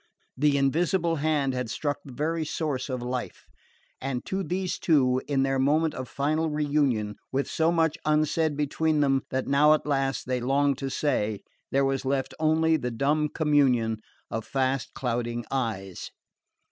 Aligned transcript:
The 0.35 0.57
invisible 0.57 1.17
hand 1.17 1.53
had 1.53 1.69
struck 1.69 1.99
the 2.03 2.11
very 2.11 2.43
source 2.43 2.89
of 2.89 3.03
life; 3.03 3.45
and 4.01 4.25
to 4.25 4.41
these 4.41 4.79
two, 4.79 5.21
in 5.27 5.43
their 5.43 5.59
moment 5.59 5.93
of 5.93 6.09
final 6.09 6.49
reunion, 6.49 7.17
with 7.31 7.47
so 7.47 7.71
much 7.71 7.99
unsaid 8.03 8.57
between 8.57 9.01
them 9.01 9.21
that 9.29 9.45
now 9.45 9.75
at 9.75 9.85
last 9.85 10.25
they 10.25 10.39
longed 10.41 10.79
to 10.79 10.89
say, 10.89 11.41
there 11.69 11.85
was 11.85 12.03
left 12.03 12.33
only 12.39 12.77
the 12.77 12.89
dumb 12.89 13.29
communion 13.29 13.99
of 14.31 14.43
fast 14.43 14.95
clouding 14.95 15.45
eyes... 15.51 16.09